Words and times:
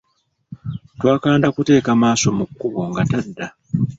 Twakanda 0.97 1.47
kuteeka 1.55 1.91
maaso 2.01 2.27
mu 2.37 2.45
kkubo 2.49 2.81
nga 2.89 3.03
tadda. 3.11 3.47